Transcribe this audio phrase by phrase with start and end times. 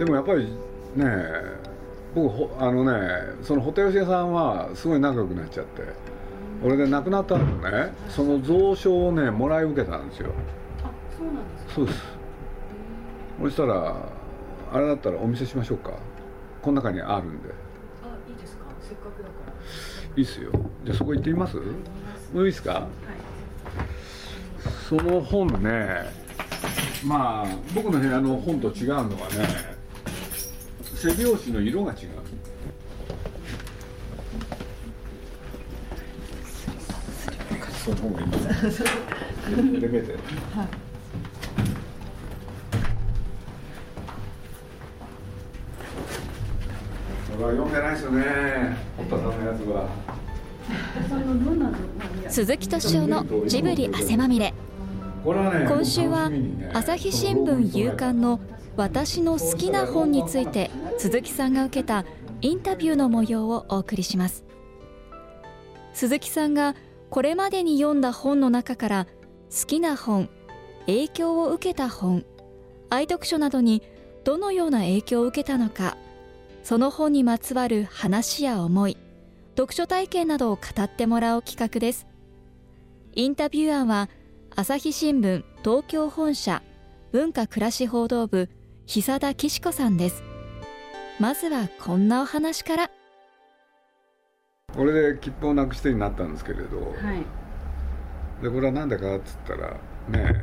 [0.00, 0.46] でもやっぱり
[0.96, 1.04] ね
[2.14, 5.82] 僕あのねそのホテル屋さんはすごい仲良くなっちゃって
[6.64, 10.30] 俺で亡くなったのねその蔵書をねもらい受けたんですよ。
[10.82, 11.74] あそうなんですか？
[11.74, 12.00] そうです。
[13.42, 13.94] そしたら
[14.72, 15.92] あれだったらお見せしましょうか。
[16.62, 17.50] この中にあるんで。
[18.02, 18.64] あいいですか？
[18.80, 19.52] せっかくだから。
[20.16, 20.50] いいっすよ。
[20.84, 21.56] じゃあそこ行ってみます？
[21.58, 21.62] も
[22.36, 22.72] ういいですか？
[22.72, 22.88] はい。
[24.88, 26.10] その本ね
[27.04, 29.78] まあ僕の部屋の本と違うのはね
[31.02, 31.98] 背表紙の色が違う。
[37.82, 38.30] その方がいい。
[38.30, 38.36] で
[38.70, 38.84] す
[39.80, 40.20] レベルこ
[47.38, 48.76] れは読んでないですよね。
[48.98, 49.88] 堀田さんのやつは。
[52.28, 54.52] 鈴木敏夫のジブリ汗まみれ。
[55.24, 56.30] 今週は
[56.74, 58.38] 朝日新聞夕刊の
[58.76, 60.70] 「私の好きな本」について
[61.00, 62.04] 鈴木さんが受けた
[62.42, 64.44] インタビューの模様をお送りします。
[65.94, 66.74] 鈴木さんが
[67.08, 69.06] これまでに読んだ本の中から
[69.48, 70.28] 好きな本
[70.84, 72.26] 影響を受けた本
[72.90, 73.82] 愛読書などに
[74.24, 75.96] どのような影響を受けたのか
[76.62, 78.98] その本にまつわる話や思い
[79.56, 82.06] 読書体験などを語ってもらう企画です。
[83.14, 84.10] インタビュアーは
[84.54, 86.62] 朝日新聞東京本社
[87.10, 88.50] 文化暮らし報道部
[88.84, 90.29] 久田紀子さんです。
[91.20, 92.90] まずはこんなお話から。
[94.74, 98.42] これで切符をなくしてになったんですけれど、はい。
[98.42, 99.76] でこれは何でかっつったら
[100.08, 100.42] ね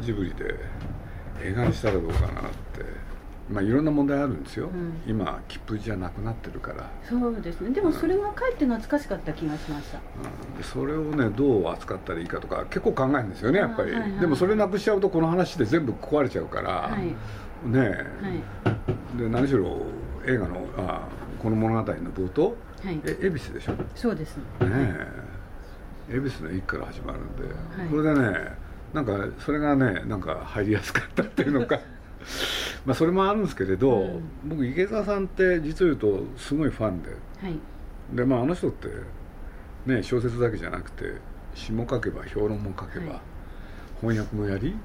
[0.00, 0.54] ジブリで
[1.42, 2.30] 映画にしたらどうかなっ
[2.74, 3.08] て。
[3.50, 5.02] まあいろんな問題あるんですよ、ん。
[5.04, 7.70] 今切符じゃなくなってるから、そうですね。
[7.70, 9.98] でもそれがかえって懐かしかった気がしました。
[9.98, 10.58] うん。
[10.58, 14.20] でそれをねどう扱ったらいいかとか結構考えるんですよねやっぱり、あはいはい。
[14.20, 17.68] でもそれなくしちゃうとこの話で全部壊れちゃうから、はい。
[17.68, 19.82] ねはいで何しろ
[20.26, 21.08] 映画のあ
[21.42, 23.00] この物語の冒頭はい。
[23.04, 23.72] え恵比寿でしょ？
[23.72, 24.44] ねそうですね。
[24.62, 25.06] え。
[26.16, 27.42] 恵比寿の一から始まるんで、
[27.76, 27.88] はい。
[27.88, 28.52] これでね
[28.94, 31.80] なんかそれがねなんか入りやすかったっていうのか。
[32.86, 34.22] まあそれもあるんですけれど、うん。
[34.46, 37.10] 僕池澤さんって実を言うとすごいファンで。
[37.10, 37.16] は
[37.48, 37.58] い。
[38.14, 38.88] でまああの人って
[39.86, 41.14] ね小説だけじゃなくて
[41.54, 43.20] 詩も書けば評論も書けば、はい。
[44.00, 44.76] 翻訳もやり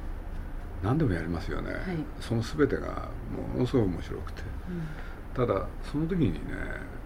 [0.83, 1.75] 何でもやりますよね、い。
[2.19, 3.09] その全てが
[3.55, 4.43] ものすごい面白くて。
[5.33, 6.39] ただその時にね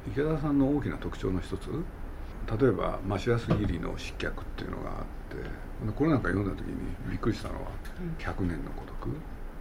[0.08, 1.70] 池田さんの大きな特徴の一つ。
[2.60, 4.96] 例えば増安義理の失脚っていうのがあっ
[5.30, 5.36] て。
[5.86, 6.76] でこれなんか読んだ時に
[7.10, 7.70] びっくりしたのは
[8.02, 9.16] うん「100年の孤独」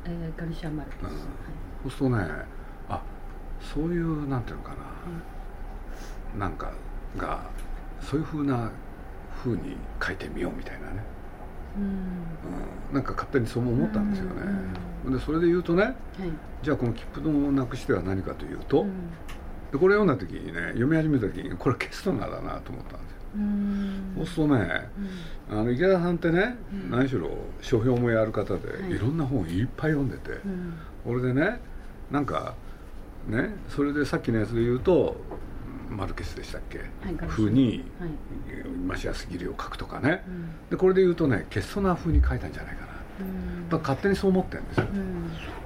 [0.07, 1.09] えーガルシア・マルケス、うん。
[1.09, 1.19] はい。
[1.83, 2.47] そうするとね
[2.89, 3.03] あ
[3.61, 4.71] そういうなんていうのか
[6.37, 6.73] な、なんか
[7.17, 7.51] が
[8.01, 8.71] そういうふうな
[9.43, 11.03] ふうに書いてみようみたいなね、
[11.77, 11.83] うん。
[11.83, 14.31] うん、なんか勝手にそう思ったんですよね、
[15.05, 15.13] うん。
[15.13, 15.95] でそれで言うとねはい。
[16.63, 19.11] じゃあこの切符のなくしては何かというと、うん。
[19.73, 24.13] でこれ読んだ時にね読み始めた時にこれケストナーだなと思ったんですよ、うん。
[24.17, 24.89] そうするとね
[25.51, 26.91] あの池田さんってね、うん。
[26.91, 28.91] 何しろ書評もやる方で、はい。
[28.91, 30.75] い、ろんな本いっぱい読んでて、うん。
[31.05, 31.61] 俺でね
[32.11, 32.55] なんか
[33.29, 35.17] ねそれでさっきのやつで言うと
[35.89, 36.89] マルケスでしたっけ、はい
[37.29, 38.99] 風にはい。
[39.01, 40.23] 増安義理を書くとかね。
[40.27, 40.51] うん。
[40.71, 42.93] でこれで言うとねケストナー風に書いたんじゃないかな。
[43.21, 43.69] うん。
[43.69, 44.87] だから勝手にそう思ってるんですよ。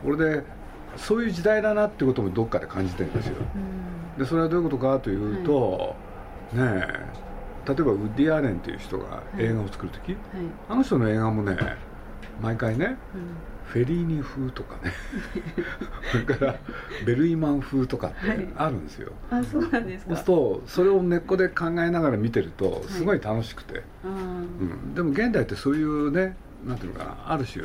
[0.05, 0.15] うん。
[0.15, 0.43] 俺で
[0.97, 3.37] そういう時代だなってこともどっかで感じてるんですよ。
[4.17, 4.19] うん。
[4.19, 5.97] でそれはどういうことかというと、
[6.53, 7.31] ねえ
[7.67, 10.19] 例えばウッディ・アーレンっていう人が映画を作る時、はい。
[10.69, 11.57] あの人の映画もね
[12.41, 14.93] 毎回ねうんフェリーニ風とかね。
[16.11, 16.59] それから
[17.07, 20.17] ベルイマン風とかってあるんですよ、あそうなんですか。
[20.17, 24.11] そうするとそれを根っこで考えながら見てるとすごい楽しくて、あー。
[24.11, 24.15] う
[24.65, 26.37] ん、でも現代ってそういうね
[26.67, 27.65] なんていうのかなある種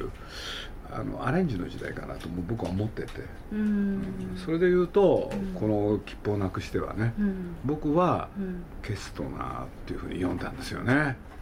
[0.91, 3.11] あのアレンジの時代かなとも僕は思ってて、
[3.51, 4.03] うん。
[4.37, 5.53] それで言うと、うん。
[5.59, 7.55] この切符をなくしてはね、うん。
[7.65, 8.63] 僕はうん。
[8.83, 11.34] ケストナーっていうふうに読んだんですよね、うん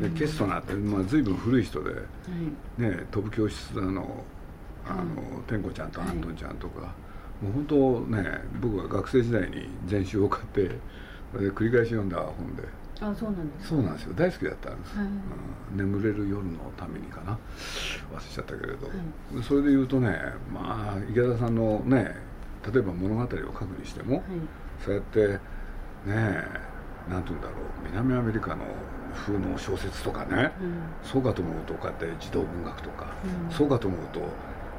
[0.00, 2.02] でケストナーって、まあ、随分古い人で、はい。
[2.80, 4.24] ね、飛ぶ教室の
[4.84, 6.10] あのうん天子ちゃんとはい。
[6.10, 6.80] アントンちゃんとか、
[7.42, 10.70] もう本当ね僕は学生時代に全集を買って
[11.34, 12.62] 繰り返し読んだ本で。
[13.00, 14.14] あそうなんですそうなんですよ。
[14.14, 15.06] 大好きだったんです、はい。
[15.06, 15.08] う
[15.74, 15.76] ん。
[15.76, 17.38] 眠れる夜のためにかな。
[18.12, 18.92] 忘れちゃったけれど、は
[19.34, 20.18] でそれで言うとね
[20.52, 22.14] まあ池田さんのね
[22.72, 24.22] 例えば物語を書くにしても、はい。
[24.84, 25.38] そうやってね
[26.08, 26.71] え
[27.08, 27.56] なんて言うんだろう
[27.90, 28.64] 南アメリカの
[29.14, 30.82] 風の小説とかね、うん。
[31.02, 33.14] そうかと思うとこうやって児童文学とか、
[33.48, 33.54] うん。
[33.54, 34.26] そうかと思うとね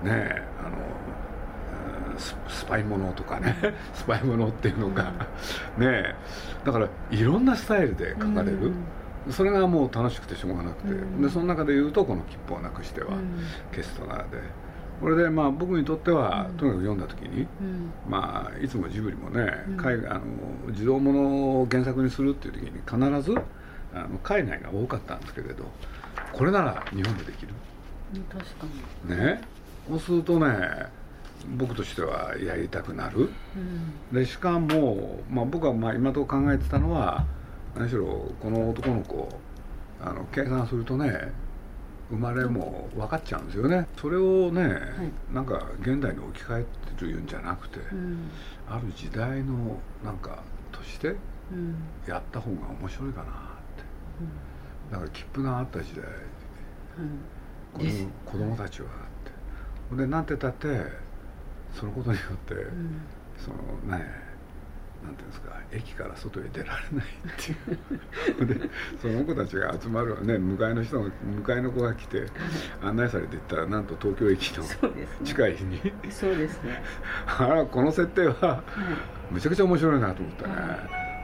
[0.10, 3.56] えあのうんススパイものとかね。
[3.94, 5.06] スパイものっていうのが、
[5.78, 6.16] ねえ。
[6.64, 8.72] だからいろんなスタイルで書かれる、
[9.30, 11.22] それがもう楽しくてしょうがなくて、うん。
[11.22, 13.40] でその中で言うとこの切符をなくしては、うん。
[13.72, 14.42] ケストナーで
[15.00, 16.58] これでまあ僕にとっては、うん。
[16.58, 17.92] とにかく読んだ時に、うん。
[18.08, 19.78] まあいつもジブリもね、うん。
[19.78, 20.22] 海外あの
[20.72, 23.38] 児童ものを原作にするっていう時に必ず
[23.94, 25.66] あの海外が多かったんですけれど
[26.32, 27.54] これなら日本でできる。
[28.16, 28.68] うん確か
[29.08, 29.18] に。
[29.18, 29.42] ね。
[29.88, 30.88] そうするとね
[31.58, 33.30] 僕としてはやりたくなる。
[33.56, 34.18] うん。
[34.18, 37.26] でしかも、まあ、僕はまあ今のと考えてたのは
[37.76, 39.30] 何しろこの男の子
[40.02, 41.32] あの計算するとね
[42.10, 43.88] 生まれも分かっちゃうんですよね。
[43.98, 44.80] それをね、
[45.32, 46.66] なんか現代に置き換え
[46.98, 48.30] てるんじゃなくて、うん。
[48.70, 51.16] ある時代のなんかとして
[51.52, 51.76] うん。
[52.08, 53.34] やった方が面白いかなっ
[53.78, 53.84] て。
[54.92, 56.04] だから切符があった時代。
[57.00, 57.20] うん
[57.74, 58.04] 子です。
[58.04, 58.90] 供子供たちはっ
[59.90, 59.96] て。
[59.96, 60.68] でなんてたって
[61.74, 63.02] そのことによって、うん。
[63.38, 64.23] そのね
[65.04, 68.46] なんていうんですか駅から外へ出られないっていう。
[68.62, 68.70] で
[69.02, 70.36] その子たちが集まるね。
[70.36, 72.28] 迎えの人が迎えの子が来て
[72.82, 75.26] 案内されていったらなんと東京駅のそうですね。
[75.26, 75.94] 近い日に。
[76.10, 76.82] そうですね。
[77.26, 78.64] あらこの設定はは
[79.32, 79.34] い。
[79.34, 80.54] めちゃくちゃ面白いなと思ったね、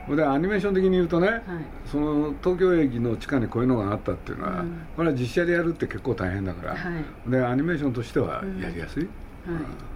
[0.07, 1.41] はでアニメーション的に言うとね、はい。
[1.85, 4.81] その東京駅の地下にこういうのがあったっていうのは、うん。
[4.95, 6.77] これは実写でやるって結構大変だから、は
[7.27, 7.31] い。
[7.31, 9.09] でアニメーションとしてはやりやすい、はい。
[9.49, 9.89] うん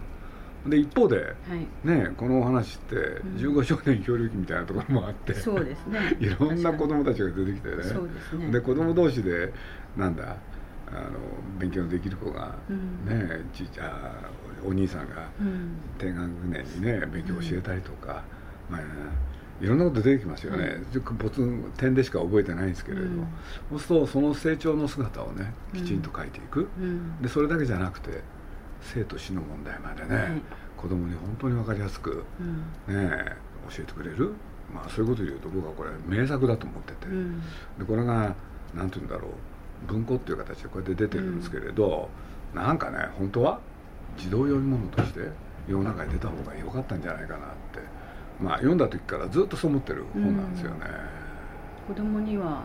[0.65, 1.87] で一方ではい。
[1.87, 2.99] ねこのお話ってん。
[3.37, 5.99] 15少年協力みたいなところもあって、そうですね。
[6.19, 7.83] いろんな子供たちが出てきてね。
[7.83, 8.51] そうですね。
[8.51, 9.53] で子供同士で
[9.97, 10.37] なんだ
[10.87, 11.19] あの
[11.59, 13.05] 勉強のできる子が、うん。
[13.05, 14.29] ねちあ
[14.65, 15.71] お兄さんがうん。
[15.97, 18.23] 低学年にね勉強を教えたりとか、
[18.69, 18.81] まあ
[19.61, 20.81] いろんなこと出てきますよね、
[21.19, 23.27] ポツン点でしか覚えてないんですけれど、うん。
[23.69, 27.21] そうするとその成長の姿をねきちんと書いていく、うん。
[27.21, 28.21] でそれだけじゃなくて
[28.83, 30.41] 生と死の問題までね、はい
[30.75, 32.25] 子供に本当に分かりやすく、
[32.87, 32.93] うん。
[32.93, 33.09] ね、
[33.69, 34.33] 教えてくれる、
[34.73, 37.41] まあ、そういうことを言うと僕はこれ名作だと思ってて、うん。
[37.79, 38.35] でこれが
[38.75, 39.31] 何て言うんだろう。
[39.87, 42.09] 文庫っていう形でこうやって出てるんですけれど、
[42.53, 43.61] なんかね本当は
[44.17, 45.21] 児童読み物として
[45.69, 47.39] 世の中に出た方が良かったんじゃないかなっ
[47.71, 47.79] て。
[48.41, 50.79] まあ読んだ時からずっとそう思ってる本なんですよね、
[51.87, 52.63] 子供には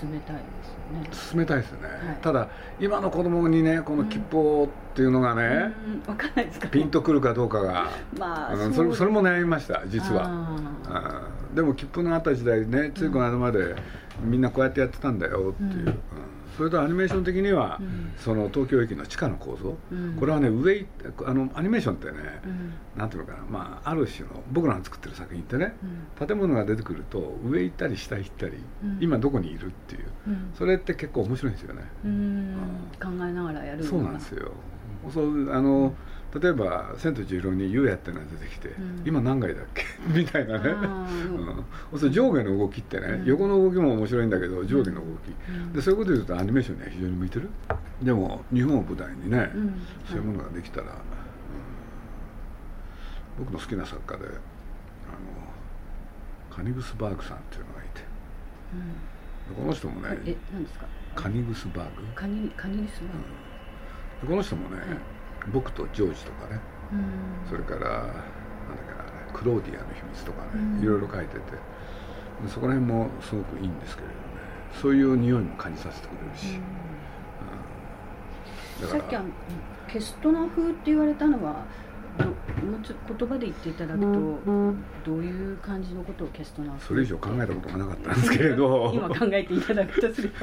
[0.00, 1.08] 勧めたいですよね。
[1.12, 2.16] 進めたいですよね、はい。
[2.20, 2.48] ただ
[2.78, 5.72] 今の子供にねこの吉報っていうのがね、
[6.06, 6.68] うんわかんないですか？
[6.68, 10.30] ピンとくるかどうかが、まあそれそれも悩みました実は。
[11.54, 13.74] でも切符のあった時代ねついこの間まで
[14.22, 15.88] みんなこうやってやってたんだよっていう、うん。
[15.88, 15.94] うん
[16.60, 18.12] それとアニメーション的には、うん。
[18.18, 20.16] その東京駅の地下の構造、うん。
[20.16, 20.86] これはね上
[21.24, 22.12] あのアニメーションってね、
[22.44, 22.74] うん。
[22.98, 25.74] なんていうのかな、まあ、ある種の僕らが作ってる作品ってね
[26.20, 26.26] うん。
[26.26, 28.98] 建物が出てくると上行ったり下行ったり、うん。
[29.00, 30.50] 今どこにいるっていううん。
[30.54, 32.56] それって結構面白いんですよね、うん。
[33.00, 34.52] 考えながらやるそうなんですよ。
[35.14, 35.94] そうあの
[36.38, 39.02] 例えば「千と千尋」に「ゆうや」ってのが出てきて、うん。
[39.04, 39.84] 今何階だっけ？
[40.16, 40.70] みたいなね、
[41.92, 43.24] うん、そ上下の動きってね、うん。
[43.26, 45.06] 横の動きも面白いんだけど上下の動き、
[45.48, 45.72] うん。
[45.72, 47.48] でそういうこと言うとアニメーションには非常に向いてる？
[48.02, 49.74] でも日本を舞台にね、うん。
[50.06, 50.90] そういうものができたら、う
[53.42, 53.44] ん。
[53.44, 54.34] 僕の好きな作家であの
[56.54, 58.02] カニグスバーグさんっていうのがいて。
[58.74, 58.76] う
[59.52, 59.56] ん。
[59.56, 60.86] この人もね、はいえ何ですか？
[61.16, 62.02] カニグスバーグ？
[62.14, 63.08] カニカニですね
[64.22, 64.86] でこの人もね、はい
[65.52, 66.60] 僕とジョージとかね。
[66.92, 67.48] うん。
[67.48, 68.14] それからなんだっ
[68.86, 70.82] けなあれクローディアの秘密とかね、うん。
[70.82, 71.40] いろいろ書いてて。
[72.42, 74.20] でそこら辺もすごくいいんですけれどね。
[74.80, 76.60] そういう匂いも感じさせてくれるし、
[78.88, 79.26] さっきあの
[79.88, 81.64] ケストナ風って言われたのは
[82.16, 82.32] ども
[82.78, 86.86] うちょっと言葉で言っていただくとどういう感じのことをケストナ風？
[86.86, 88.92] それ以上考えたことがなかったんですけれど。
[88.94, 90.34] 今考えていただくとすれば。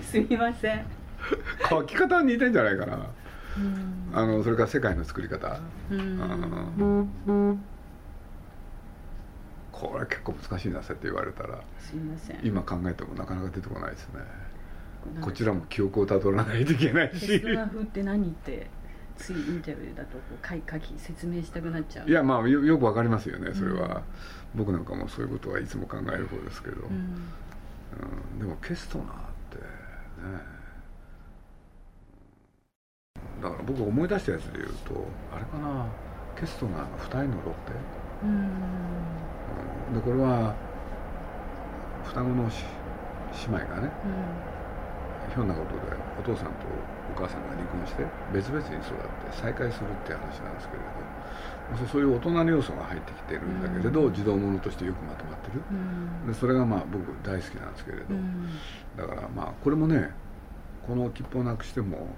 [0.02, 1.01] すみません
[1.68, 2.98] 書き方は似てんじゃないかな。
[3.56, 4.10] うん。
[4.14, 5.60] あのそれから世界の作り方、
[5.90, 7.08] うん。
[7.26, 7.64] うん
[9.72, 11.60] これ結構難しいなそうやって言われたら。
[11.80, 12.38] すみません。
[12.44, 14.20] 今考えてもなかなか出てこないですね。
[15.20, 18.68] こちらも記憶をたどらないといけないケしストナ風って何って
[19.16, 22.08] ついインタビューだとこう書い書き説明したくなっちゃう。
[22.08, 24.02] いやまあよよくわかりますよねそれは、
[24.54, 27.32] 僕なんかもそういうことはいつも考える方ですけど、うん。
[28.36, 28.38] うん。
[28.38, 29.10] でもケストナーっ
[29.50, 30.61] てね
[33.42, 35.86] だから僕思い出したやつで言うとあれかな
[36.38, 37.72] ケストナーの「二人のロッテ」
[38.22, 38.30] うん。
[38.30, 39.94] うん。
[39.94, 40.54] でこれは
[42.04, 42.64] 双子のし
[43.48, 43.90] 姉妹がね
[45.34, 45.80] ひょんなことで
[46.18, 46.52] お父さんと
[47.14, 54.14] お母さんが離婚して別々に育って再会するっていう話なんですけれどそうそういう大人の要素が入ってきてるんだけれど、うん。
[54.14, 55.62] 児童ものとしてよくまとまってる。
[55.70, 56.26] うん。
[56.26, 58.48] でそれがまあ僕大好きなんですけれど、うん。
[58.96, 60.10] だからまあこれもね
[60.86, 62.08] この切符をなくしても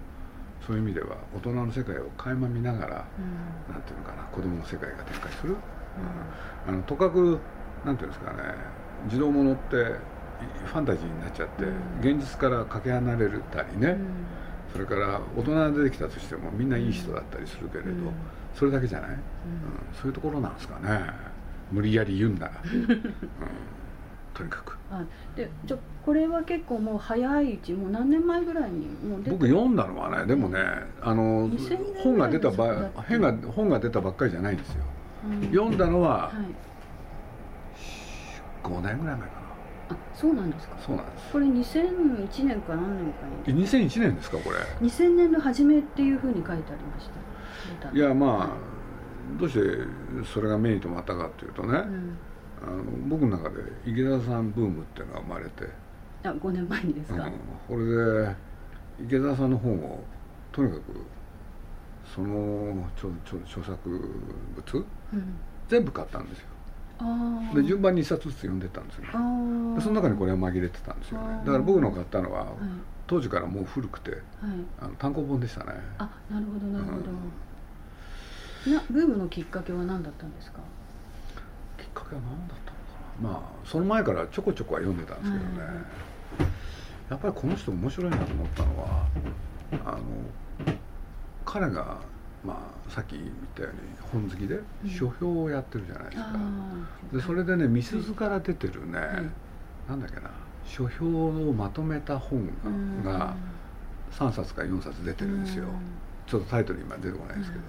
[0.67, 3.05] そういう意味では大人の世界を垣間見ながら、
[3.71, 5.57] なんていうのかな子供の世界が展開する、
[6.67, 6.75] うん。
[6.75, 7.39] あのとかく
[7.85, 8.39] なんていうんですかね
[9.09, 9.79] 児童ものってい
[10.67, 12.19] ファンタジーになっちゃって、うん。
[12.19, 13.99] 現実からかけ離れたりね、
[14.73, 17.97] それから大人が出てきたとしてもみんないい人だったりするけれど、うん。
[18.55, 19.19] それだけじゃない、うん。
[19.93, 21.35] そういうところなんですかね。
[21.71, 23.15] 無理やり言うんなら、 うん
[24.35, 24.77] とにかく。
[24.91, 25.03] あ
[25.35, 30.59] でじゃこれは結構もう早いうちもう何年前ぐらいにもう僕読んだのはねでもね
[31.01, 34.85] あの2000年本が出たばぐらいですか本が本が出たばっかりじゃないんですよ。
[35.31, 35.41] うん。
[35.51, 38.69] 読んだのははい。
[38.69, 39.35] 5年ぐらい前か
[39.91, 40.75] あそうなんですか。
[40.75, 41.33] なそうなんです。
[41.33, 44.57] これ2001年か何年かえ2001年ですかこれ。
[44.81, 47.11] に2000年の初めっていうふうに書いてありまし
[47.81, 47.91] た。
[47.93, 49.61] いやまあどうして
[50.33, 52.17] それが目に留まったかっていうとね、うん
[52.63, 55.69] あの僕の中で池田さんブームっていうのが生まれて、
[56.23, 57.33] あ5年前にですか、うん、
[57.69, 57.85] これ
[58.25, 58.37] で
[59.05, 60.03] 池田さんの本を
[60.53, 60.83] とにかく
[62.15, 65.35] その著著著作物うん。
[65.69, 66.47] 全部買ったんですよ。
[67.55, 69.05] で順番に1冊ずつ読んでったんですよ。
[69.05, 69.11] で
[69.81, 71.39] その中にこれは紛れてたんですよね。
[71.39, 72.55] だから僕の買ったのははい。
[73.07, 74.21] 当時からもう古くてはい。
[74.81, 75.73] あの単行本でしたね。
[75.99, 80.61] あなるほどなるほど、なブームのきっかけは何だったんですか？
[81.95, 83.31] かけは何だったのかな。
[83.31, 86.47] まあその前からちょこちょこは読んでたんですけどね、うん。
[87.09, 89.07] やっぱりこの人面白いなと思ったのは
[89.87, 90.01] あの
[91.45, 91.99] 彼が
[92.45, 92.55] ま
[92.89, 93.25] あさっき言っ
[93.55, 93.79] たように
[94.13, 94.91] 本好きでうん。
[94.91, 99.09] 書評をやってるじゃないですか、あでそれでねみすゞから出てるね、はい。
[99.89, 100.31] なんだっけな。
[100.67, 102.49] 書評をまとめた本
[103.05, 103.35] あが
[104.13, 105.67] 3冊か4冊出てるんですよ、
[106.27, 107.63] ちょっとタイトル今出てこないですけど、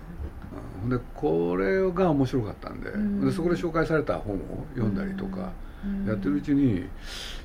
[0.83, 0.89] うん。
[0.89, 3.25] でこれが面白かったんで,、うん。
[3.25, 4.39] でそこで紹介された本を
[4.74, 5.51] 読んだりとか
[6.07, 6.88] やってるうちに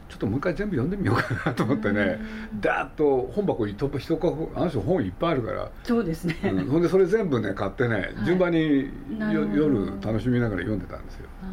[0.08, 2.18] ちょっともう一回全部読んでみようかなと思ってね、
[2.60, 6.66] ダーッと本箱に一一箱あの人本いっぱいあるから、そうですね、うん。
[6.66, 8.24] ほんでそれ全部ね買ってねい。
[8.24, 8.90] 順番に
[9.32, 11.46] 夜楽しみながら読んでたんですよ、あ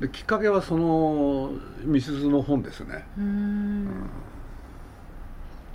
[0.00, 0.06] うん。
[0.06, 1.50] できっかけはその
[1.82, 3.88] みすゞの本ですね、ーうーん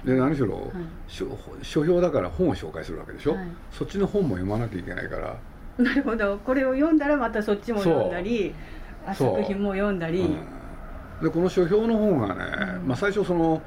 [0.06, 0.72] で何しろ、はい。
[1.08, 1.26] 書
[1.62, 3.48] 書評だから本を紹介するわけでしょ、はい。
[3.72, 5.38] そっちの本も読まなきゃいけないから。
[5.78, 6.38] なるほど。
[6.40, 8.54] これを読んだらまたそっちも読んだり
[9.14, 11.24] 作品も読んだり、うん。
[11.24, 12.88] でこの書評の本がね、うん。
[12.88, 13.62] まあ、最初その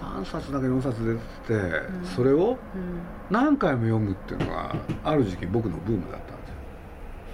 [0.00, 2.06] 3冊だけ4冊出てて、ん。
[2.06, 3.02] それをうん。
[3.30, 6.54] 何回も読むっていうのがある時期僕のブームだったんですよ。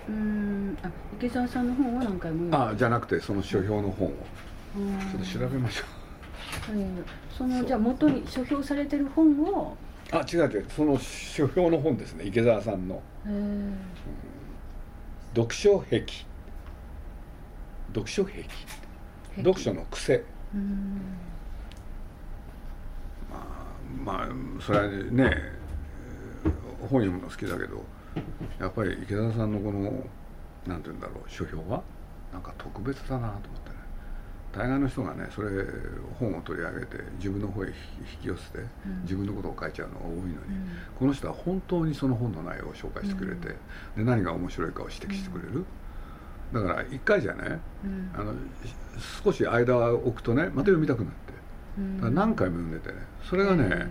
[0.08, 0.78] うーん。
[0.82, 4.12] あ池澤さんの本は何回も読んだあじゃなくてその書評の本を。
[4.76, 4.98] うん。
[4.98, 5.97] ちょっと調べましょえー
[7.36, 9.76] そのじゃあ元に書評されてる本を、
[10.12, 10.66] うあ違う違う。
[10.68, 12.24] その書評の本ですね。
[12.24, 13.02] 池澤さんの。
[13.26, 13.72] えー
[15.36, 16.04] 「読書癖」
[17.94, 18.44] 読書癖。
[19.36, 20.16] 読書の癖。
[20.16, 21.00] うーん。
[24.04, 24.28] まあ
[24.60, 26.50] それはねえー
[26.80, 27.84] 本読むの好きだけど
[28.58, 29.82] やっぱり池田さんのこの
[30.66, 31.82] なんて言うんだろう書評は？
[32.32, 33.76] なんか特別だなと思ってね
[34.52, 35.50] 大概の人がねそれ
[36.18, 37.74] 本を取り上げて自分の方へ引
[38.22, 39.02] き寄せてうん。
[39.02, 40.38] 自分のことを書いちゃうのが多いのに、うん。
[40.98, 43.48] この人は本当にその本の内容を紹介してくれて、
[43.96, 45.64] で何が面白いかを指摘してくれる、
[46.52, 48.10] だから一回じゃねうん。
[48.14, 48.34] あの
[49.22, 51.18] 少し間を置くとねまた読みたくなって。
[52.10, 52.94] 何回も読んでてね。
[53.22, 53.88] それがね、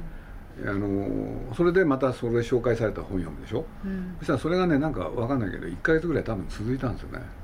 [0.65, 3.65] あのそれでまたそれで紹介された本読むでしょ。
[3.85, 4.15] うん。
[4.19, 7.19] そしたらそれがねなんか分かんないけど1ヶ月ぐらい多分続いたんですよね。
[7.19, 7.36] うん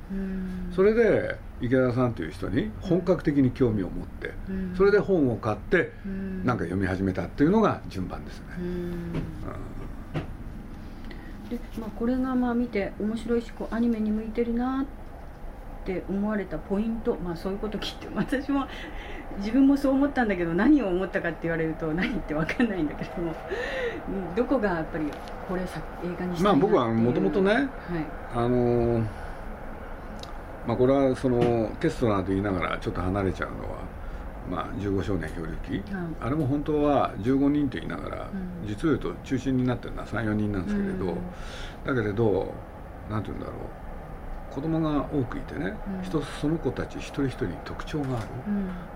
[0.75, 4.73] それで池田さんという人に本格的に興味を持ってうん。
[4.75, 6.45] それで本を買ってうん。
[6.45, 8.45] なんか読み始めたっていうのが順番ですね。
[11.49, 14.85] で、まあ、これがまあ見て面白いしこうアニメに向いてるなっ
[15.85, 18.65] て思われたポイントまあそういうこと聞いて私も
[19.37, 23.33] 自分もそう思ったんだけど何を思ったかって言われると何って分かんないんだけども
[24.07, 25.05] うんどこがやっぱり
[25.47, 27.67] これさ映画にしたいなまあ僕はもともとねはい。
[28.35, 29.03] あの
[30.67, 33.79] まあこれはそのテストなど言いながらちょっと離れちゃうのは
[34.49, 36.15] まあ、15少年漂流記、うん。
[36.19, 38.29] あれも本当は15人と言いながら、
[38.63, 38.67] うん。
[38.67, 41.15] 実を言うと中心になってるのは34人なんですけれど、うん。
[41.85, 42.53] だけれど
[43.09, 44.53] なんて言うんだろう。
[44.53, 46.03] 子供が多くいてね、うん。
[46.03, 48.27] 人その子たち一人一人に特徴がある、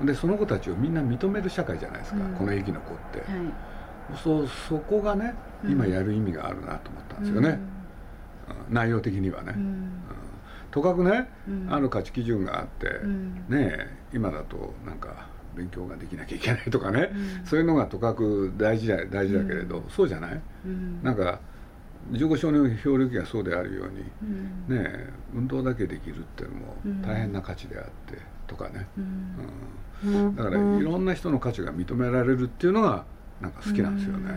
[0.02, 0.06] うん。
[0.06, 2.34] でその子たちをみんな認める社会じゃないですか、うん。
[2.34, 3.28] この駅の子って、はい。
[4.22, 5.34] そうそこがね
[5.64, 5.72] うん。
[5.72, 7.60] 今やる意味があるなと思ったんですよね、
[8.68, 8.74] うん。
[8.74, 9.56] 内容的にはね、
[10.78, 11.68] とかくね、うん。
[11.74, 13.34] ある価値基準があって、うん。
[13.50, 17.46] ねえ今だとなんか勉強ができなきゃいけないとかね、うん。
[17.46, 20.42] そういうのがとかく大事だ大事だけれど、そうじゃない？
[20.66, 21.02] うん。
[21.02, 21.40] なんか
[22.12, 24.26] 15少年漂流記がそうであるように、う
[24.74, 24.78] ん。
[24.78, 27.02] ねえ運動だけできるっていうのもうん。
[27.02, 30.14] 大変な価値であってとかね、うん。
[30.26, 30.36] うん。
[30.36, 33.06] だからいろんな人の価値が認められるっていうのが
[33.42, 34.32] なんか好きなんですよね、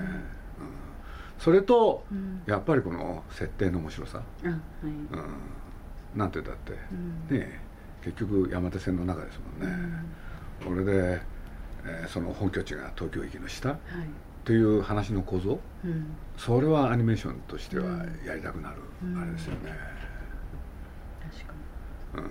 [1.39, 2.43] それとうん。
[2.47, 4.63] やっぱりこの設定の面白さ、うん、
[6.15, 6.81] なんて言ったって、
[7.31, 7.39] うん。
[7.39, 7.61] ねえ
[8.03, 9.77] 結局山手線の中ですもんね、
[10.65, 11.21] これで
[11.85, 13.79] えーその本拠地が東京駅の下はい。
[14.45, 15.61] という話の構造？
[15.85, 16.07] うん。
[16.37, 19.19] それはアニメーションとしてはうんやりたくなる、うん。
[19.21, 19.73] あれですよね、
[21.31, 22.29] 確か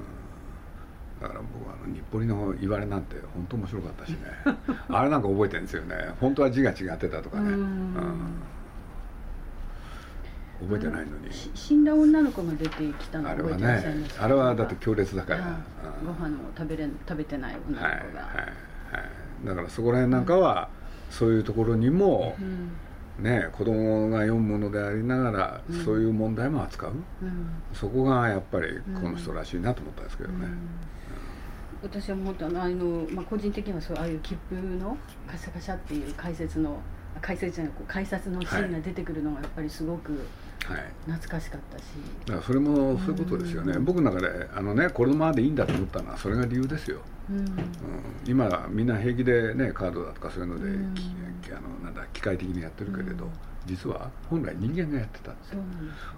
[1.21, 4.17] だから僕はあの日暮里の言われなんて本当面白かったしね。
[4.89, 5.95] あれなんか覚えてるんですよね。
[6.19, 7.59] 本当は字が違ってたとかね、うん。
[7.59, 8.15] うん
[10.61, 11.29] 覚えてないのに。
[11.53, 13.83] 死んだ女の子が出てきたのあれはね
[14.19, 15.57] あれはだって強烈だから、は
[16.05, 18.11] ご飯を食べれん食べてない女の子が、はいはいは
[19.43, 19.45] い。
[19.45, 20.69] だからそこら辺なんかは、
[21.09, 22.71] そういうところにもうん。
[23.23, 25.85] ね子供が読むものでありながら、うん。
[25.85, 26.91] そういう問題も扱う。
[26.91, 27.49] うん。
[27.73, 28.67] そこがやっぱり
[29.01, 30.47] この人らしいなと思ったんですけどね、
[31.81, 34.97] 私はもっとあのあの、まあ、個人的にはそうああいう切符の
[35.27, 36.75] カシャカシャっていう解説のあ
[37.21, 40.25] 解説じゃないこう改札のシーンが出てくるのがやっぱりすごく
[40.65, 40.83] はい。
[41.05, 41.83] 懐かしかったし、
[42.25, 43.85] だからそれもそういうことですよね、うん。
[43.85, 47.37] 僕の中であのねこのままでいいんだと思ったのはそれが理由ですよ、うん。
[47.39, 47.45] うん、
[48.25, 50.95] 今はみんな平気でねカードだとかそういうので、うん。
[51.51, 53.31] あのなんだ機械的にやってるけれど、うん。
[53.65, 55.51] 実は本来人間がやってたんです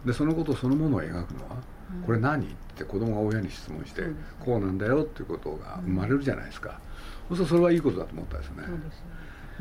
[0.05, 1.57] でそのことそのものを描くのは、
[1.95, 2.03] うん。
[2.03, 2.45] これ何？
[2.45, 4.03] って子供が親に質問して、
[4.39, 6.79] こうなんだよっていうことが生まれるじゃないですか、
[7.29, 8.63] そうするとそれはいいことだと思ったんですよね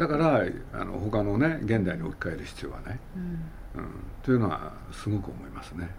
[0.01, 0.43] だから
[0.73, 3.23] あの他のね現代に置き換える必要はない、うん。
[3.83, 3.91] うん、
[4.23, 5.91] というのはすごく思いますね。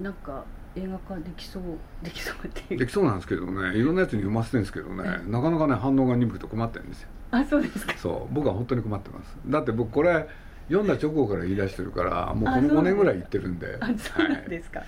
[0.00, 0.44] なんか
[0.76, 1.62] 映画化できそう
[2.00, 2.78] できそうっていう。
[2.78, 3.76] できそうなんですけどね。
[3.76, 5.02] いろんなやつに読ませてるんですけどね。
[5.04, 7.08] えなかなかね反応が鈍くて困ってるんですよ。
[7.32, 7.94] あそうですか。
[7.98, 8.32] そう。
[8.32, 9.36] 僕は本当に困ってます。
[9.44, 10.28] だって僕これ
[10.68, 13.78] 読んだ直後から言い出してるからもうこの5あそうなんです年ぐらい言ってるんで。
[13.80, 14.82] あそうなんはいですか、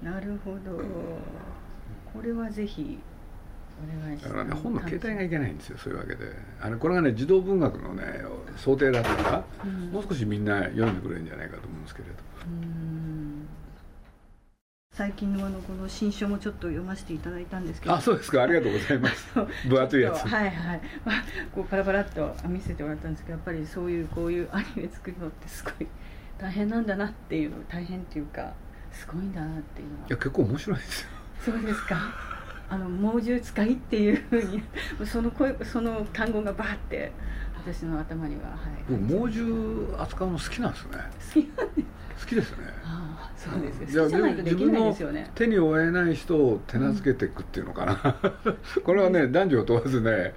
[0.00, 0.82] なるほど。
[2.12, 3.13] これはぜひお
[3.84, 6.30] 願いだからね本の携帯がいけないんですよそういうわけで。
[6.60, 8.02] あれこれがね児童文学のね
[8.56, 9.90] 想定だったら、うん。
[9.90, 12.14] もう少しみんな読んでくれるんじゃないかと思うんですけれど。
[12.46, 13.48] うん。
[14.94, 17.94] 最近のあのこの新書もちょっと読ませていただいたんですけど。
[17.94, 18.42] あそうですか。
[18.42, 19.28] ありがとうございます。
[19.68, 20.28] 分厚いやつ。
[20.28, 25.88] はいはい、まあ、こうパラパラっと見せてもらったんですけどやっぱりそういうこういうアニメ作るのってすごい
[26.38, 28.52] 大変なんだなっていうの大変っていうか
[28.92, 30.06] すごいんだなっていうのは。
[30.08, 31.08] いや結構面白いですよ。
[31.44, 32.33] そうですか
[32.68, 34.62] あの猛獣使いっていうふうに
[35.06, 37.12] その声その単語がバーって
[37.56, 38.84] 私の頭にははい。
[38.88, 40.98] 僕猛獣扱うの好きなんですね。
[41.34, 41.50] 好きで
[41.82, 41.84] す
[42.20, 42.56] 好きですね。
[42.84, 43.96] ああそうです。
[43.96, 45.30] よいや好きじゃないとできないですよね。
[45.34, 48.16] 手に負えない人を手なずけていくっていうのかな、
[48.84, 50.34] これはね男女を問わずね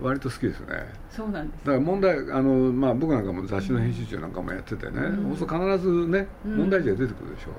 [0.00, 0.66] 割と好きですね。
[1.10, 1.66] そうなんです。
[1.66, 5.36] だから問題あの、まあ、僕なんかも雑誌の編集長なんかもやっててね、うん。
[5.36, 5.46] 必
[5.78, 6.56] ずねうん。
[6.56, 7.50] 問題児が出てくるでしょ、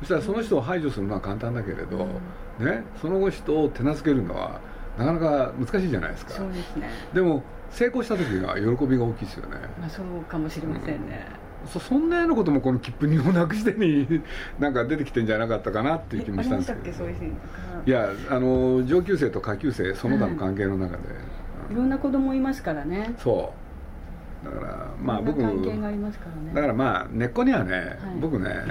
[0.00, 2.06] そしたらその人を排除するのは簡単だけれど、
[2.58, 4.60] ね、その人を手なずけるのは
[4.96, 6.32] なかなか難しいじゃないですか。
[6.32, 6.88] そうですね。
[7.12, 9.56] でも成功した時は喜びが大きいですよね。
[9.78, 11.26] まあそうかもしれませんね、
[11.66, 14.22] そそんなようなこともこの切符にもなくしてに
[14.58, 17.04] なんか出てきてんじゃなかったかなっていう気もしたんですけど。
[17.86, 21.02] いやあの上級生と下級生その他の関係の中で、
[21.70, 23.14] いろんな子供いますからね。
[23.18, 23.52] そ
[24.42, 24.44] う。
[24.44, 25.46] だからまあ僕ね。
[26.54, 28.66] だからまあ根っこにはね、僕ね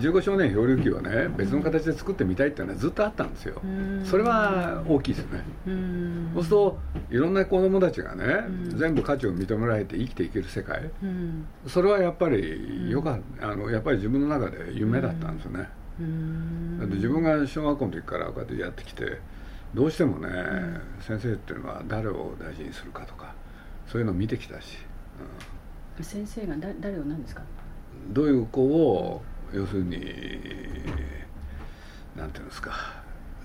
[0.00, 4.04] 15少年漂流記をね別の形で作ってみたいっていうのはずっとあったんですよ、うん。
[4.04, 6.30] それは大きいですよね、うん。
[6.34, 6.78] そうすると
[7.10, 8.78] いろんな子供たちがね、うん。
[8.78, 10.90] 全部価値を認められて生きていける世界。
[11.02, 11.46] うん。
[11.66, 15.68] それはやっぱりよかった、あのやっぱり自分の中で夢だったんですよね、
[16.00, 16.78] うん。
[16.78, 19.18] だって自分が小学校の時からこうやってやってきて
[19.74, 23.34] どうしてもね、ん先生っていうのは誰を大事にするかとか
[23.86, 24.78] そういうのを見てきたし、
[26.00, 27.42] 先生がだ誰を何ですか？
[27.42, 27.44] う
[28.10, 29.96] んどういう子を要するに
[32.16, 33.02] なんていうんですか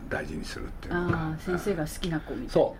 [0.10, 1.18] 大事にするっていうのか。
[1.18, 2.52] ああ先生が好きな子みたいな。
[2.52, 2.76] そ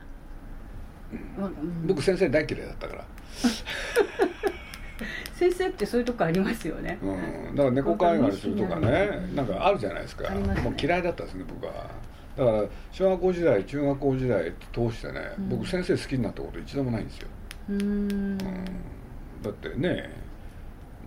[1.38, 1.42] う。
[1.42, 1.88] わうん。
[1.88, 3.06] 僕先生大嫌いだったから、
[5.34, 6.98] 先生ってそういうとこありますよね。
[7.02, 10.30] うん、だから猫飼いがするとかねなんかあるじゃないですか。
[10.30, 10.62] ね。
[10.62, 11.90] もう嫌いだったですね僕は。
[12.38, 15.50] だから小学校時代中学校時代通してね、うん。
[15.50, 17.28] 僕先生好きになったこと一度もないんですよ、
[17.70, 18.38] うん。
[18.38, 18.44] だ
[19.50, 20.10] ってね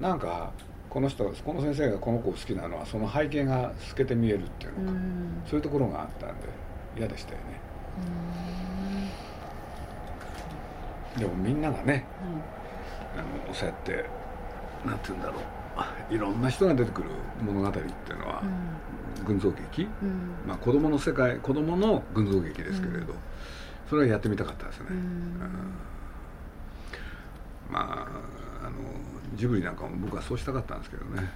[0.01, 0.53] なんか
[0.91, 5.43] この人この先生がこの子を好きなのはその背景が透けて見えるっていううのか、ん。
[5.47, 6.49] そういうところがあったんで
[6.97, 7.45] 嫌でしたよね。
[11.19, 12.05] でもみんながね
[13.17, 14.05] あのそうやって
[14.87, 15.43] なんて言うんだろう。
[16.11, 18.43] いろんな人が出てくる物語っていうのは、
[19.25, 20.09] 群像劇、うん。
[20.09, 20.15] うん
[20.49, 23.19] まあ、子供の世界子供の群像劇ですけれど、うん。
[23.89, 25.03] それはやってみたかったですね、うんうん
[27.71, 28.71] まああの
[29.39, 31.23] ジブリなんかも僕はそうしたかったんですけどね。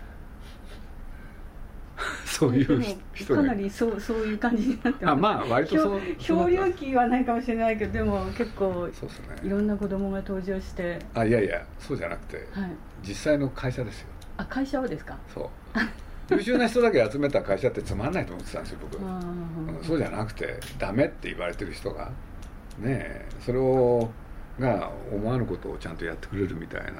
[2.25, 3.43] そういう人が。
[3.43, 5.15] かなりそうそういう感じになってます。
[5.15, 10.99] あまあ割とそう漂流記はないかもしれないけどでも結構そうですいねろんな子供が登場して。
[11.15, 12.71] あいやいやそうじゃなくてはい。
[13.07, 14.09] 実際の会社ですよ。
[14.39, 15.17] あ会社はですか？
[15.33, 15.49] そう。
[16.35, 22.11] 優秀な人だけ集めた会社ってつまんないと思ってたんですよ僕、あうんそうじゃなくてダメって言われてる人が
[22.79, 24.09] ねそれを
[24.59, 26.93] が思わぬことをちゃんとやってくれるみたいな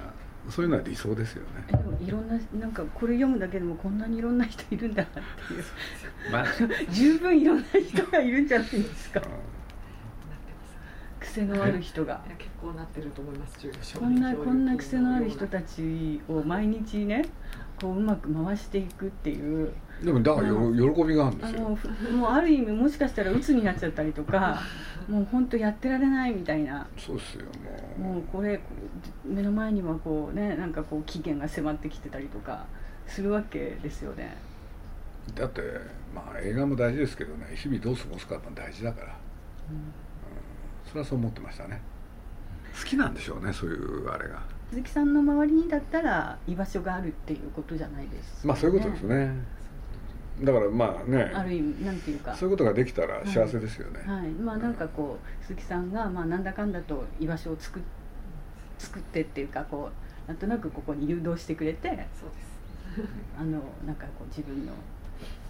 [0.51, 1.65] そういうのは理想ですよね。
[1.69, 5.13] でもいろんななんかこれ読むだけでもこんなにいろんな人いるんだなっ
[5.49, 5.65] ていう。
[6.31, 6.47] まあ、
[6.91, 9.23] 十分いろんな人がいるんじゃないですか
[11.33, 12.21] 癖のある人が。
[12.37, 13.59] 結構なってると思います
[13.99, 17.25] こんなこんな癖のある人たちを毎日ね
[17.81, 19.73] こううまく回していくっていう。
[20.05, 21.67] でもだからよ喜びがあるんですよ。
[21.67, 24.61] あのふもうある意味もしかしたら鬱になっちゃったりとか
[25.09, 26.87] もう本当やってられないみたいな。
[26.99, 27.47] そうですよ
[27.99, 28.61] ももうこれ
[29.25, 32.67] 目の前にはこうねなんかこう期限が迫ってきてたりとか
[33.07, 34.37] するわけですよね。
[35.35, 35.63] うだって
[36.15, 37.47] まあ映画も大事ですけどね。
[37.57, 39.07] 日々どう過ごすかも大事だから、
[39.71, 40.12] うん
[40.93, 41.81] それはそう思ってましたね。
[42.79, 44.43] 好きなんでしょうねそういうあれが。
[44.69, 48.43] 鈴木さんの周りにだったら居場所があるっていうことじゃないです。
[48.43, 49.33] かまあそういうことですね。
[50.43, 51.33] だからまあね。
[51.35, 52.35] ある意味なんていうか。
[52.35, 57.83] そういうことができたら幸せですよね、はい、まあなんかこう鈴木さんがまあなんだかんだと居場所を作っ
[58.79, 59.89] 作ってっていうかこ
[60.27, 63.09] うなんとなくここに誘導してくれてそうです。
[63.41, 64.73] あのなんかこう自分の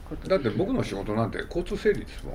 [0.08, 0.28] こと。
[0.28, 2.34] だって僕の仕事なんて交通整理ですもん、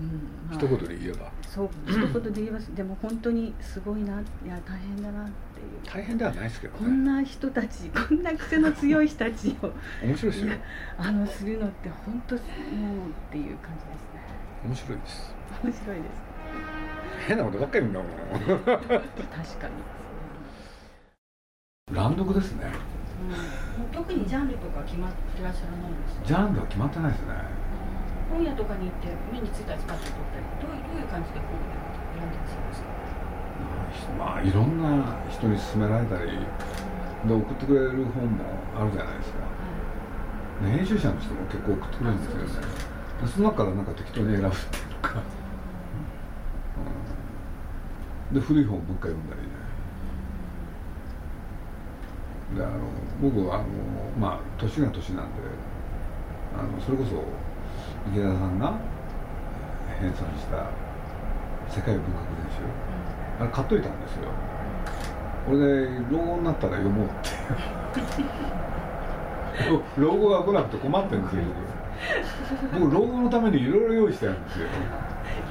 [0.00, 0.06] うん。
[0.50, 1.30] まあ一言で言えば。
[1.42, 5.32] そう一言で言いますでも本当にすごいないや大変だなっていう。
[5.84, 9.70] 大変ではないですけどこんねな人たちこんな癖の強い人たちを
[10.02, 10.52] 面白いですよ。
[10.96, 12.44] あのするのって本当もうっ
[13.30, 14.22] ていう感じですね。
[14.64, 15.34] 面白いです。
[15.62, 16.06] 面白いです。
[17.28, 18.08] 変なことばっかり言うんだもん。
[18.08, 19.72] 確かに、
[21.94, 22.66] 乱読ですね。
[23.22, 26.26] うん、特にジャンルとか決まってらっしゃらないんですか？
[26.26, 27.26] ジャンルは決まってないですね
[28.32, 31.60] 本屋とかに行って目についたやつパッと取ったりどういうどういう感じで本を
[32.16, 32.88] 選んでらっしゃいますか？
[34.16, 39.38] まあいろんな人に勧められたりで送ってくれる本もあるじゃないですか。
[40.64, 42.48] で編集者の人も結構送ってくれるんですよね。
[43.20, 45.22] でその中からなんか適当に選ぶっていうか、
[48.32, 49.52] うん、で古い本もう一回読んだりね。
[52.56, 52.80] であの
[53.20, 53.66] 僕はあの
[54.18, 55.42] まあ年が年なんで
[56.58, 57.22] あのそれこそ
[58.10, 58.74] 池田さんが
[60.00, 60.66] 編纂した
[61.68, 62.12] 「世界文学
[62.42, 62.62] 全集」
[63.40, 64.28] あれ買っといたんですよ。
[65.46, 67.30] これで老後になったら読もうって
[70.00, 71.42] 老後が来なくて困ってるんですよ
[72.72, 74.66] 僕老後のためにいろいろ用意してあるんですよ。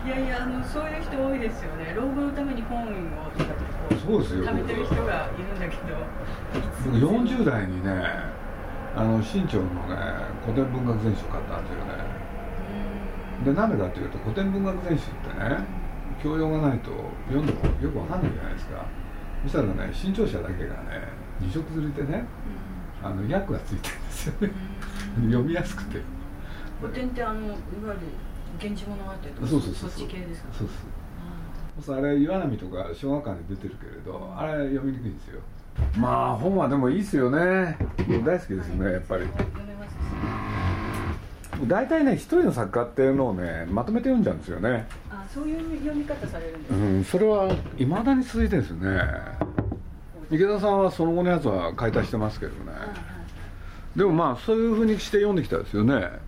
[0.06, 1.94] いやいやあのそういう人多いですよね。
[1.96, 2.86] 老後のために本を
[3.38, 3.52] とか
[3.90, 4.46] こそうですよ。
[4.46, 5.96] 貯めてる人がいるんだけど。
[6.86, 7.92] 僕40代にね
[8.96, 9.96] あの新潮のね
[10.46, 11.91] 古典文学全集買ったんですよね
[13.44, 15.66] でなんでかっていうと古典文学全集ってね
[16.22, 16.92] 教養がないと
[17.28, 18.86] 読んでもよくわかんないじゃないですか。
[19.44, 21.08] そしたらね新潮社だけがね
[21.40, 22.24] 二色ずれてね
[23.02, 24.52] あの訳がついてるんですよね。
[25.26, 26.00] 読みやすくて。
[26.80, 27.98] 古典ってあのいわゆる
[28.60, 30.50] 源氏物語とかそうそうそうそっち系ですか？
[30.54, 30.68] そう
[31.84, 31.98] そう。
[31.98, 35.40] あれ岩波とか小学館で出てるけれどあれ読みにくいんですよ。
[35.98, 37.78] まあ本はでもいいですよね。
[38.24, 39.26] 大好きですよねやっぱり。
[39.26, 39.71] 読めますし
[41.68, 44.88] 大体ね一人の作家っていうのをねまとめて読んじゃうんですよね。
[45.10, 49.02] あそういう読み方されるんですか、うんそれはいまだに続いてるんですよね。
[50.32, 52.72] 池田さんはその後のやつは解体してますけどね。
[52.72, 52.90] はいはい。
[53.98, 55.94] でもまあそういうふうにして読んできたですよね。
[55.94, 56.20] なんかこ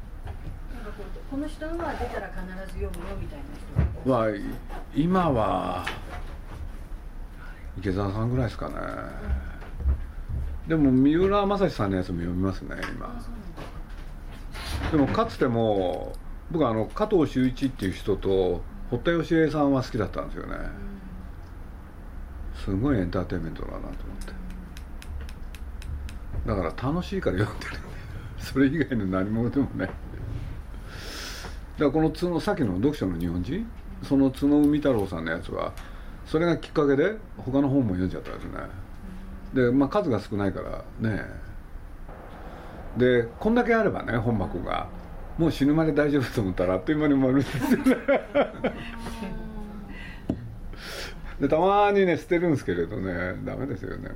[1.31, 3.43] うこの人のは出たら必ず読むよみたいな
[4.03, 4.27] 人がまあ
[4.93, 5.85] 今は
[7.79, 8.75] 池澤さんぐらいですかね。
[10.67, 13.21] でも三浦正史さんのやつも読みますね今
[14.93, 16.13] でもかつても
[16.51, 20.55] 僕はあの加藤修一っていう人と堀田芳恵さんは好きだったんですよね。
[22.63, 24.33] すごいエンターテインメントだなと思って。
[26.45, 27.77] だから楽しいから読んでる。
[28.37, 29.87] それ以外の何者でもない。
[29.87, 29.97] だか
[31.79, 33.65] らこの角さっきの読書の日本人？
[34.03, 35.73] その角海太郎さんのやつは
[36.27, 38.59] それがきっかけで他の本も読んじゃったんですね。
[39.55, 41.25] でまあ数が少ないからね。
[42.97, 44.87] でこんだけあればね本箱が。
[45.35, 47.49] もう死ぬまで大丈夫と思ったらあっという間に埋まるんです
[51.39, 53.41] でたまにね捨てるんですけれどね。
[53.43, 54.15] ダメですよねも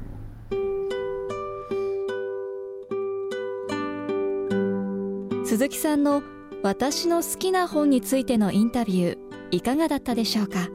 [5.43, 6.21] 鈴木さんの
[6.61, 9.17] 私の好きな本についてのインタビュー
[9.49, 10.69] いかがだったでしょうか？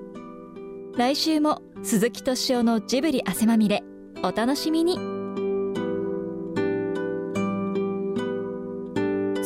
[0.96, 3.84] 来週も鈴木敏夫のジブリ汗まみれ
[4.24, 5.21] お楽しみに。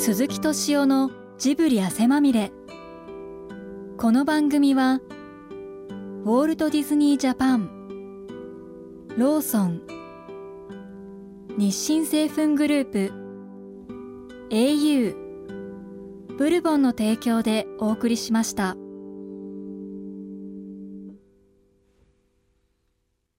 [0.06, 2.52] 鈴木敏夫のジブリ汗まみれ
[3.98, 7.68] この番組はウォールト・ディズニー・ジャパン
[9.16, 9.82] ローソン
[11.58, 13.12] 日清製粉グループ
[14.50, 15.16] au
[16.38, 18.76] ブルボンの提供でお送りしました。